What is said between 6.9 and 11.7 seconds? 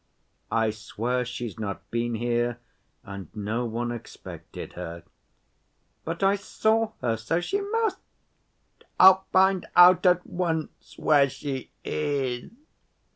her.... So she must... I'll find out at once where she